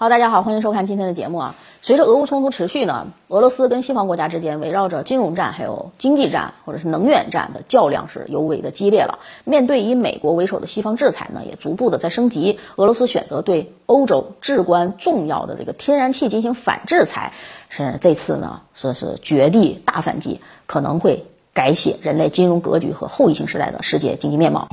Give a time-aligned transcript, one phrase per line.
[0.00, 1.56] 好，大家好，欢迎收看今天的节目啊。
[1.82, 9.18] 随着俄乌冲突持续呢，俄罗斯跟西方国家之间围绕着金融战、还有经济战或者是能源战的较量是尤为的激烈了。
[9.44, 12.58] 面对以美国为首的西方制裁呢，也逐步的在升级。
[12.76, 17.34] 俄罗斯选择对欧洲至关重要的这个天然气进行反制裁，
[17.68, 24.66] 是这次呢说是绝地大反击，可能会改写人类金融格局和后疫情时代的世界经济面貌。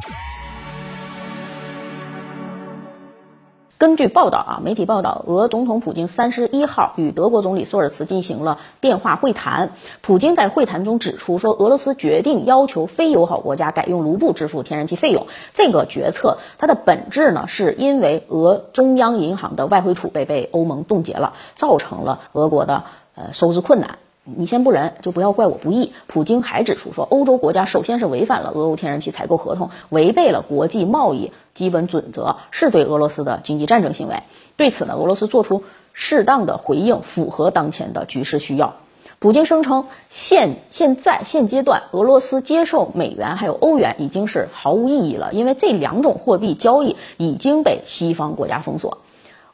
[3.80, 9.74] 根据报道啊，媒体报道，俄总统普京三十一号与德国总理索尔茨进行了电话会谈。
[10.02, 15.28] 普京在会谈中指出说，俄罗斯决定要求非友好国家改用卢布支付天然气费用。
[15.54, 24.00] 这个决策它的本质呢，是因为俄中央银行的外汇储备被欧盟冻结了，造成了俄国的呃收支困难。
[24.36, 25.94] 你先不仁，就不要怪我不义。
[26.08, 34.24] 普京还指出说，欧洲国家首先是违反了俄欧天然气采购合同，违背了国际贸易基本准则，是对俄罗斯的经济战争行为。
[34.58, 35.64] 对此呢，俄罗斯做出
[35.94, 38.76] 适当的回应，符合当前的局势需要。
[39.20, 49.00] 普京声称，现现在现阶段，俄罗斯接受美元还有欧元已经是毫无意义了，因为这两种货币交易已经被西方国家封锁。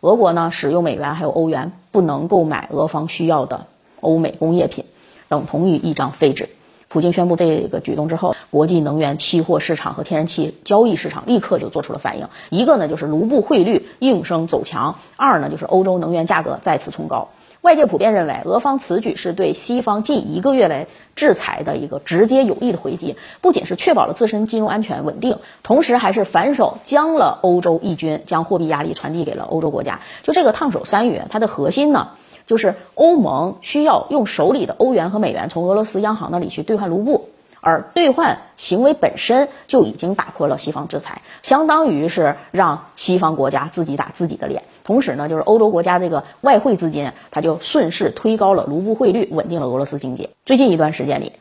[0.01, 3.67] 俄国呢，使用美元还有欧元，不能购买俄方需要的。
[4.03, 4.85] 欧美工业品
[5.29, 6.49] 等同于一张废纸。
[6.89, 12.27] 普京宣布这个举动之后，国际能源期货市场和天然气交易市场立刻就做出了反应。
[12.51, 17.29] 一个呢就是卢布汇率应声走强，二呢就是欧洲能源价格再次冲高。
[17.61, 30.01] 外界普遍认为，俄方此举是对西方近一个月来制裁的一个直接有力的回击，不仅是确保了自身金融安全稳定，同时还是反手将了欧洲义军，将货币压力传递给了欧洲国家。
[30.23, 32.09] 就这个烫手山芋，它的核心呢？
[32.45, 37.29] 就是欧盟需要用手里的欧元和美元从俄罗斯央行那里去兑换卢布，
[37.61, 44.63] 而兑换行为本身就已经打破了西方制裁，相当于是让西方国家自己打自己的脸。
[44.83, 50.29] 同时呢，就是欧洲国家这个外汇资金，它就顺势推高了卢布汇率，稳定了俄罗斯经济。
[50.45, 51.31] 最近一段时间里，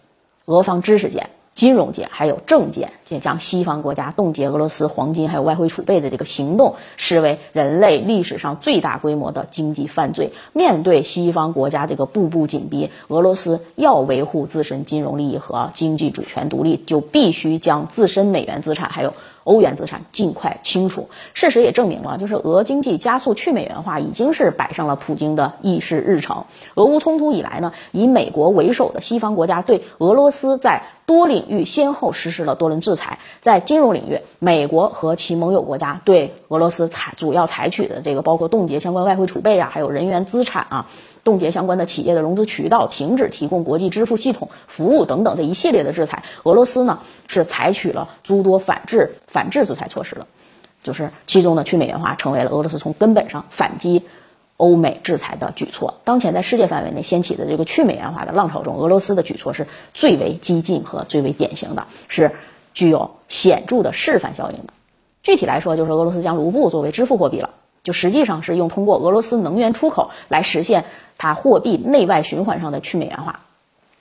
[0.45, 1.27] 俄方知识界。
[1.55, 2.91] 金融界还有政界，
[3.21, 10.33] 将西方国家冻结俄罗斯黄金还有外汇储备的这个行动视为人类历史上最大规模的经济犯罪。
[10.55, 19.13] 面对西方国家这个步步紧逼，俄罗斯要维护自身金融利益和经济主权独立，就必须将自身美元资产还有。
[19.45, 21.09] 欧元资产尽快清除。
[21.35, 26.45] 事实也证明了，就是俄经济加速去美元化已经是摆上了普京的议事日程。
[26.75, 33.19] 俄乌冲突以来呢，以美国为首的西方国家对俄罗斯在多领域先后实施了多轮制裁。
[33.41, 40.87] 在金融领域，美国和其盟友国家对俄罗斯采主要采取的这个包括冻结相关外汇储备啊，还有人员资产啊。
[41.25, 50.27] 冻结相关的企业的融资渠道，停止提供国际支付系统服务等等这一系列的制裁，俄罗斯呢是采取了诸多反制反制制裁措施了，
[50.83, 54.03] 就是其中呢去美元化成为了俄罗斯从根本上反击
[54.57, 56.01] 欧美制裁的举措。
[56.05, 62.33] 当前在世界范围内掀起的这个去美元化的浪潮中，俄罗斯的举措是最为激进和最为典型的，是
[62.75, 64.73] 具有显著的示范效应的。
[65.23, 67.51] 具体来说，就是俄罗斯将卢布作为支付货币了。
[67.83, 70.85] 就实际上是用通过俄罗斯能源出口来实现
[71.19, 73.41] 它货币内外循环上的去美元化。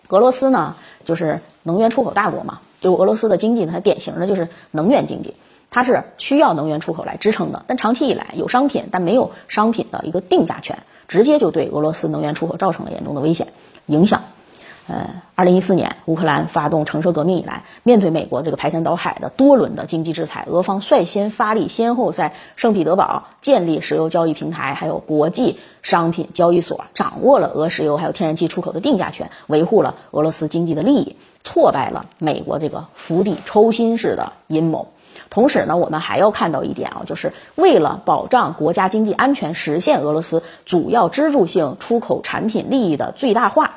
[0.09, 0.75] 俄罗斯呢，
[1.05, 5.35] 就是能源出口大国嘛，就俄罗斯的经济呢，它典型的就是能源经济，
[5.69, 7.63] 它是需要能源出口来支撑的。
[7.67, 13.47] 但长期以来有商品，但没有商品的一个定价权，直接就对俄罗斯能源出口造成了严重的危险
[13.85, 14.23] 影响。
[14.87, 34.89] 呃，二零一四年乌克兰发动橙色革命以来，面对美国这个排山倒海的多轮的经济制裁，俄方率先发力，先后在圣彼得堡建立石油交易平台，还有国际商品交易所，掌握了俄石油还有天然气出口的定价权，维护了俄罗斯经济的利益，挫败了美国这个釜底抽薪式的阴谋。
[35.29, 43.75] 同时呢，我们还要看到一点啊，就是为了保障国家经济安全，实现俄罗斯主要支柱性出口产品利益的最大化。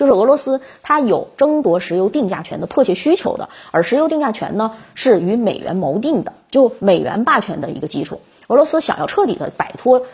[0.00, 8.22] 就是俄罗斯，它有争夺石油定价权的迫切需求的，而石油定价权呢，是与美元谋定的，就美元霸权的一个基础。
[8.46, 10.06] 俄罗斯想要彻底的摆脱。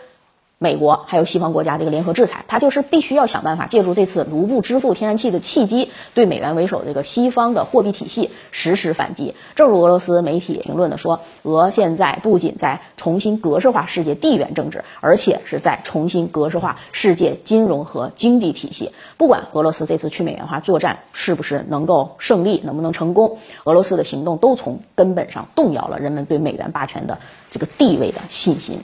[0.59, 9.35] 美国还有西方国家这个联合制裁，它就是必须要想办法借助这次卢布支付天然气的契机，对美元为首的这个西方的货币体系实施反击。
[9.53, 18.93] 正如俄罗斯媒体评论的说，俄现在不仅在重新格式化世界地缘政治，而且是在重新格式化世界金融和经济体系。
[19.17, 27.19] 不管俄罗斯这次去美元化作战是不是能够胜利，能不能成功，俄罗斯的行动都从根本上动摇了人们对美元霸权的
[27.51, 28.81] 这个地位的信心。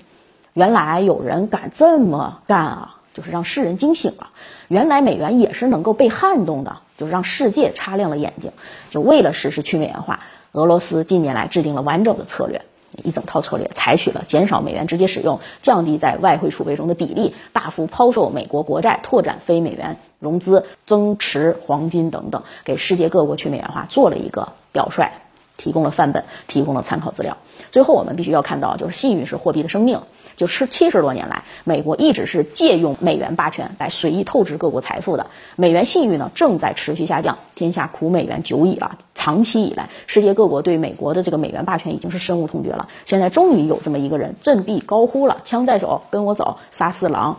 [0.54, 4.30] 原来有人敢这么干啊，就是让世人惊醒了。
[4.68, 8.52] 原来美元也是能够被撼动的，就是让世界擦亮了眼睛。
[8.92, 10.20] 就为了实施去美元化，
[10.52, 12.62] 俄罗斯近年来制定了完整的策略。
[13.04, 25.10] 一整套策略，采取了减少美元直接使用、降低在外汇储备中的比例、大幅抛售美国国债、拓展非美元融资、增持黄金等等，给世界各国去美元化做了一个表率。
[25.58, 27.38] 提供了范本，提供了参考资料。
[27.72, 30.02] 最后，我们必须要看到，就是信誉是货币的生命。
[30.36, 35.28] 就是七十多年来，美国一直是借用美元霸权来随意透支各国财富的。
[35.56, 37.38] 美元信誉呢，正在持续下降。
[37.54, 38.98] 天下苦美元久矣了。
[39.14, 42.90] 长期以来，世界各国对美国的这个美元霸权已经是深恶痛绝了。
[43.06, 47.38] 现在终于有这么一个人振臂高呼了：“枪在手，跟我走！”杀四郎，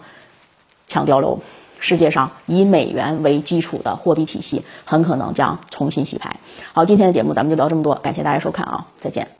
[0.86, 1.40] 抢碉楼。
[1.80, 6.36] 世界上以美元为基础的货币体系很可能将重新洗牌。
[6.72, 9.36] 好，今天的节目咱们就聊这么多，感谢大家收看啊，再见。